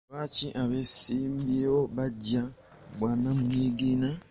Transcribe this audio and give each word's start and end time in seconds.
Lwaki 0.09 0.47
abeesimbyewo 0.61 1.79
abamu 1.83 1.93
bajja 1.97 2.41
ku 2.81 2.89
bwannamunigina? 2.95 4.09